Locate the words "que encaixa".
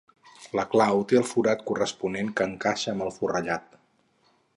2.39-2.95